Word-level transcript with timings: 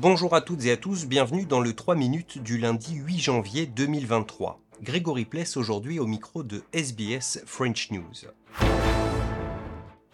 Bonjour 0.00 0.34
à 0.34 0.40
toutes 0.40 0.64
et 0.64 0.70
à 0.70 0.78
tous, 0.78 1.04
bienvenue 1.04 1.44
dans 1.44 1.60
le 1.60 1.74
3 1.74 1.94
minutes 1.94 2.38
du 2.38 2.56
lundi 2.56 2.94
8 2.94 3.18
janvier 3.18 3.66
2023. 3.66 4.58
Grégory 4.80 5.26
Pless 5.26 5.58
aujourd'hui 5.58 5.98
au 5.98 6.06
micro 6.06 6.42
de 6.42 6.62
SBS 6.72 7.42
French 7.44 7.90
News. 7.90 8.30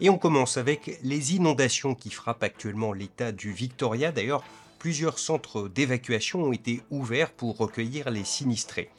Et 0.00 0.10
on 0.10 0.18
commence 0.18 0.56
avec 0.56 0.98
les 1.04 1.36
inondations 1.36 1.94
qui 1.94 2.10
frappent 2.10 2.42
actuellement 2.42 2.92
l'état 2.92 3.30
du 3.30 3.52
Victoria. 3.52 4.10
D'ailleurs, 4.10 4.42
plusieurs 4.80 5.20
centres 5.20 5.68
d'évacuation 5.68 6.42
ont 6.42 6.52
été 6.52 6.82
ouverts 6.90 7.30
pour 7.30 7.56
recueillir 7.56 8.10
les 8.10 8.24
sinistrés. 8.24 8.90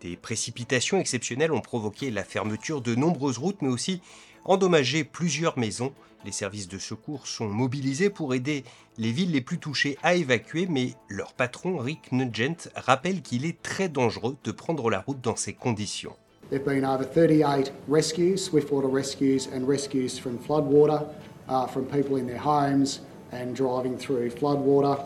Des 0.00 0.16
précipitations 0.16 0.98
exceptionnelles 0.98 1.52
ont 1.52 1.60
provoqué 1.60 2.10
la 2.10 2.24
fermeture 2.24 2.80
de 2.80 2.94
nombreuses 2.94 3.36
routes, 3.36 3.60
mais 3.60 3.68
aussi 3.68 4.00
endommagé 4.44 5.04
plusieurs 5.04 5.58
maisons. 5.58 5.92
Les 6.24 6.32
services 6.32 6.68
de 6.68 6.78
secours 6.78 7.26
sont 7.26 7.48
mobilisés 7.48 8.08
pour 8.08 8.34
aider 8.34 8.64
les 8.96 9.12
villes 9.12 9.32
les 9.32 9.42
plus 9.42 9.58
touchées 9.58 9.98
à 10.02 10.14
évacuer, 10.14 10.66
mais 10.66 10.94
leur 11.08 11.34
patron 11.34 11.76
Rick 11.76 12.12
Nugent 12.12 12.70
rappelle 12.74 13.20
qu'il 13.20 13.44
est 13.44 13.60
très 13.62 13.90
dangereux 13.90 14.36
de 14.42 14.52
prendre 14.52 14.88
la 14.88 15.00
route 15.00 15.20
dans 15.20 15.36
ces 15.36 15.52
conditions. 15.52 16.16
There 16.48 16.58
have 16.58 16.66
been 16.66 16.84
over 16.84 17.04
38 17.04 17.70
rescues, 17.86 18.38
swiftwater 18.38 18.88
rescues, 18.88 19.48
and 19.54 19.68
rescues 19.68 20.18
from 20.18 20.38
floodwater, 20.38 21.06
uh, 21.48 21.66
from 21.66 21.84
people 21.84 22.16
in 22.16 22.26
their 22.26 22.40
homes 22.42 23.02
and 23.32 23.54
driving 23.54 23.96
through 23.96 24.30
floodwater, 24.30 24.98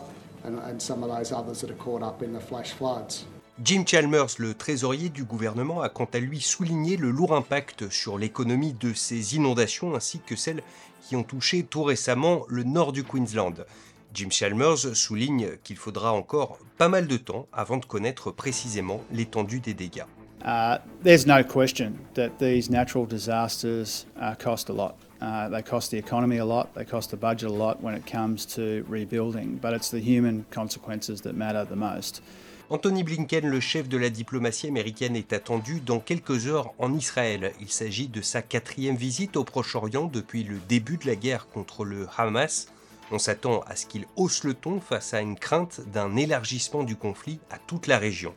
and, 0.43 0.57
and 0.59 0.81
some 0.81 1.03
of 1.03 1.09
those 1.09 1.31
others 1.31 1.61
that 1.61 1.69
are 1.69 1.77
caught 1.77 2.01
up 2.01 2.23
in 2.23 2.33
the 2.33 2.39
flash 2.39 2.71
floods. 2.71 3.25
Jim 3.63 3.85
Chalmers, 3.87 4.35
le 4.39 4.53
trésorier 4.53 5.07
du 5.07 5.23
gouvernement, 5.23 5.81
a 5.81 5.87
quant 5.87 6.09
à 6.13 6.19
lui 6.19 6.41
souligné 6.41 6.97
le 6.97 7.09
lourd 7.09 7.33
impact 7.33 7.89
sur 7.89 8.17
l'économie 8.17 8.73
de 8.73 8.93
ces 8.93 9.37
inondations 9.37 9.95
ainsi 9.95 10.19
que 10.19 10.35
celles 10.35 10.61
qui 11.01 11.15
ont 11.15 11.23
touché 11.23 11.63
tout 11.63 11.83
récemment 11.83 12.43
le 12.49 12.63
nord 12.63 12.91
du 12.91 13.05
Queensland. 13.05 13.65
Jim 14.13 14.27
Chalmers 14.29 14.93
souligne 14.93 15.51
qu'il 15.63 15.77
faudra 15.77 16.11
encore 16.11 16.59
pas 16.77 16.89
mal 16.89 17.07
de 17.07 17.15
temps 17.15 17.47
avant 17.53 17.77
de 17.77 17.85
connaître 17.85 18.29
précisément 18.29 19.01
l'étendue 19.09 19.61
des 19.61 19.73
dégâts. 19.73 20.03
Uh, 20.45 20.77
there's 21.01 21.25
no 21.25 21.43
question 21.43 21.97
that 22.13 22.37
these 22.37 22.69
natural 22.69 23.07
disasters 23.07 24.05
uh, 24.19 24.35
cost 24.35 24.69
a 24.69 24.73
lot. 24.73 24.95
Uh, 25.19 25.49
they 25.49 25.63
cost 25.63 25.89
the 25.89 25.97
economy 25.97 26.37
a 26.37 26.45
lot, 26.45 26.71
they 26.75 26.85
cost 26.85 27.09
the 27.09 27.17
budget 27.17 27.49
a 27.49 27.53
lot 27.53 27.81
when 27.81 27.95
it 27.95 28.05
comes 28.05 28.45
to 28.45 28.85
rebuilding, 28.87 29.55
but 29.55 29.73
it's 29.73 29.89
the 29.89 29.99
human 29.99 30.45
consequences 30.51 31.21
that 31.21 31.33
matter 31.35 31.65
the 31.65 31.75
most. 31.75 32.21
Anthony 32.69 33.03
Blinken, 33.03 33.47
le 33.47 33.59
chef 33.59 33.89
de 33.89 33.97
la 33.97 34.09
diplomatie 34.09 34.67
américaine, 34.67 35.15
est 35.15 35.33
attendu 35.33 35.81
dans 35.81 35.99
quelques 35.99 36.47
heures 36.47 36.73
en 36.77 36.93
Israël. 36.93 37.53
Il 37.59 37.69
s'agit 37.69 38.07
de 38.07 38.21
sa 38.21 38.43
quatrième 38.43 38.95
visite 38.95 39.37
au 39.37 39.43
Proche-Orient 39.43 40.05
depuis 40.05 40.43
le 40.43 40.57
début 40.67 40.97
de 40.97 41.07
la 41.07 41.15
guerre 41.15 41.47
contre 41.47 41.85
le 41.85 42.07
Hamas. 42.17 42.67
On 43.11 43.19
s'attend 43.19 43.61
à 43.61 43.75
ce 43.75 43.85
qu'il 43.85 44.05
hausse 44.15 44.43
le 44.43 44.53
ton 44.53 44.79
face 44.79 45.13
à 45.13 45.21
une 45.21 45.37
crainte 45.37 45.81
d'un 45.91 46.15
élargissement 46.15 46.83
du 46.83 46.95
conflit 46.95 47.39
à 47.51 47.57
toute 47.57 47.87
la 47.87 47.99
région. 47.99 48.33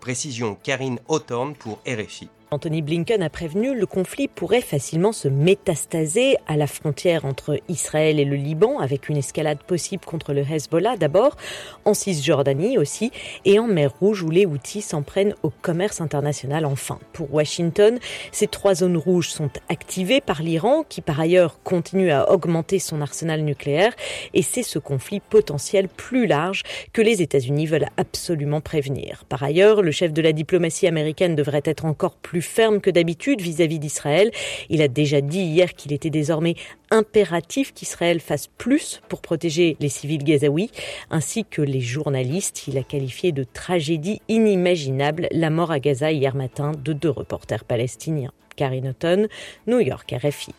Précision 0.00 0.56
Karine 0.62 1.00
Hawthorne 1.08 1.54
pour 1.54 1.80
RFI. 1.86 2.28
Anthony 2.50 2.80
Blinken 2.80 3.22
a 3.22 3.28
prévenu, 3.28 3.74
le 3.74 3.84
conflit 3.84 4.26
pourrait 4.26 4.62
facilement 4.62 5.12
se 5.12 5.28
métastaser 5.28 6.36
à 6.46 6.56
la 6.56 6.66
frontière 6.66 7.26
entre 7.26 7.60
Israël 7.68 8.18
et 8.18 8.24
le 8.24 8.36
Liban, 8.36 8.78
avec 8.78 9.10
une 9.10 9.18
escalade 9.18 9.62
possible 9.62 10.04
contre 10.06 10.32
le 10.32 10.40
Hezbollah 10.40 10.96
d'abord, 10.96 11.36
en 11.84 11.92
Cisjordanie 11.92 12.78
aussi, 12.78 13.12
et 13.44 13.58
en 13.58 13.66
mer 13.66 13.92
Rouge 14.00 14.22
où 14.22 14.30
les 14.30 14.46
Houthis 14.46 14.80
s'en 14.80 15.02
prennent 15.02 15.34
au 15.42 15.50
commerce 15.50 16.00
international 16.00 16.64
enfin. 16.64 16.98
Pour 17.12 17.34
Washington, 17.34 17.98
ces 18.32 18.46
trois 18.46 18.76
zones 18.76 18.96
rouges 18.96 19.28
sont 19.28 19.50
activées 19.68 20.22
par 20.22 20.42
l'Iran, 20.42 20.84
qui 20.88 21.02
par 21.02 21.20
ailleurs 21.20 21.62
continue 21.62 22.10
à 22.10 22.30
augmenter 22.32 22.78
son 22.78 23.02
arsenal 23.02 23.42
nucléaire, 23.42 23.92
et 24.32 24.42
c'est 24.42 24.62
ce 24.62 24.78
conflit 24.78 25.20
potentiel 25.20 25.88
plus 25.88 26.26
large 26.26 26.62
que 26.94 27.02
les 27.02 27.20
États-Unis 27.20 27.66
veulent 27.66 27.90
absolument 27.98 28.62
prévenir. 28.62 29.24
Par 29.28 29.42
ailleurs, 29.42 29.82
le 29.82 29.90
chef 29.90 30.14
de 30.14 30.22
la 30.22 30.32
diplomatie 30.32 30.86
américaine 30.86 31.36
devrait 31.36 31.62
être 31.66 31.84
encore 31.84 32.16
plus 32.16 32.37
ferme 32.40 32.80
que 32.80 32.90
d'habitude 32.90 33.40
vis-à-vis 33.40 33.78
d'Israël. 33.78 34.30
Il 34.68 34.82
a 34.82 34.88
déjà 34.88 35.20
dit 35.20 35.40
hier 35.40 35.74
qu'il 35.74 35.92
était 35.92 36.10
désormais 36.10 36.54
impératif 36.90 37.72
qu'Israël 37.74 38.20
fasse 38.20 38.46
plus 38.46 39.00
pour 39.08 39.20
protéger 39.20 39.76
les 39.80 39.88
civils 39.88 40.24
gazaouis, 40.24 40.70
ainsi 41.10 41.44
que 41.44 41.62
les 41.62 41.80
journalistes. 41.80 42.68
Il 42.68 42.78
a 42.78 42.82
qualifié 42.82 43.32
de 43.32 43.44
tragédie 43.44 44.20
inimaginable 44.28 45.28
la 45.30 45.50
mort 45.50 45.70
à 45.70 45.80
Gaza 45.80 46.12
hier 46.12 46.34
matin 46.34 46.72
de 46.72 46.92
deux 46.92 47.10
reporters 47.10 47.64
palestiniens. 47.64 48.32
Karine 48.56 48.88
Houghton, 48.88 49.28
New 49.66 49.80
York 49.80 50.12
RFI. 50.12 50.52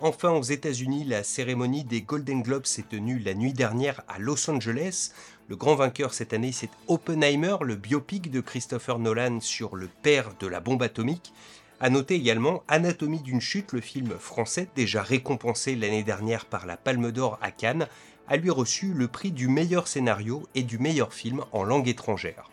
Enfin, 0.00 0.32
aux 0.32 0.42
États-Unis, 0.42 1.04
la 1.04 1.22
cérémonie 1.22 1.82
des 1.82 2.02
Golden 2.02 2.42
Globes 2.42 2.66
s'est 2.66 2.82
tenue 2.82 3.18
la 3.18 3.32
nuit 3.32 3.54
dernière 3.54 4.02
à 4.08 4.18
Los 4.18 4.50
Angeles. 4.50 5.12
Le 5.48 5.56
grand 5.56 5.74
vainqueur 5.74 6.12
cette 6.12 6.34
année, 6.34 6.52
c'est 6.52 6.68
Oppenheimer, 6.86 7.56
le 7.62 7.76
biopic 7.76 8.30
de 8.30 8.42
Christopher 8.42 8.98
Nolan 8.98 9.40
sur 9.40 9.74
le 9.74 9.88
père 10.02 10.34
de 10.38 10.46
la 10.46 10.60
bombe 10.60 10.82
atomique. 10.82 11.32
À 11.80 11.88
noter 11.88 12.14
également 12.14 12.62
Anatomie 12.68 13.22
d'une 13.22 13.40
chute, 13.40 13.72
le 13.72 13.80
film 13.80 14.10
français 14.18 14.68
déjà 14.76 15.02
récompensé 15.02 15.74
l'année 15.74 16.02
dernière 16.02 16.44
par 16.44 16.66
la 16.66 16.76
Palme 16.76 17.10
d'Or 17.10 17.38
à 17.40 17.50
Cannes, 17.50 17.88
a 18.28 18.36
lui 18.36 18.50
reçu 18.50 18.92
le 18.92 19.08
prix 19.08 19.30
du 19.30 19.48
meilleur 19.48 19.88
scénario 19.88 20.46
et 20.54 20.62
du 20.62 20.78
meilleur 20.78 21.14
film 21.14 21.42
en 21.52 21.64
langue 21.64 21.88
étrangère. 21.88 22.50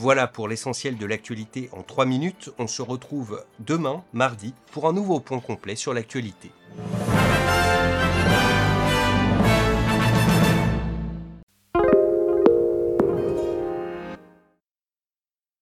Voilà 0.00 0.28
pour 0.28 0.46
l'essentiel 0.46 0.96
de 0.96 1.06
l'actualité 1.06 1.68
en 1.72 1.82
3 1.82 2.06
minutes. 2.06 2.50
On 2.56 2.68
se 2.68 2.82
retrouve 2.82 3.44
demain, 3.58 4.04
mardi, 4.12 4.54
pour 4.70 4.86
un 4.86 4.92
nouveau 4.92 5.18
point 5.18 5.40
complet 5.40 5.74
sur 5.74 5.92
l'actualité. 5.92 6.52